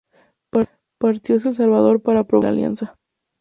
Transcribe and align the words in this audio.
Partió 0.97 1.35
hacia 1.35 1.49
El 1.51 1.55
Salvador 1.57 2.01
para 2.01 2.23
probarse 2.23 2.47
en 2.47 2.53
el 2.53 2.57
Alianza. 2.59 2.97